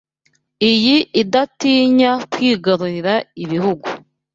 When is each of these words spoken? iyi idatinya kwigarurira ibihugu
iyi 0.71 0.97
idatinya 1.21 2.11
kwigarurira 2.31 3.13
ibihugu 3.43 3.87